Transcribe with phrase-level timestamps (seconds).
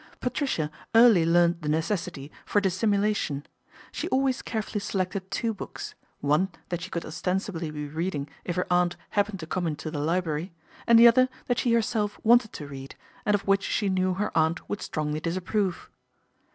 [0.19, 3.45] Patricia early learnt the necessity for dissimu lation.
[3.91, 8.65] She always carefully selected two books, one that she could ostensibly be reading if her
[8.73, 10.53] aunt happened to come into the library,
[10.87, 12.95] and the other that she herself wanted to read,
[13.27, 15.87] and of which she knew her aunt would strongly dis approve.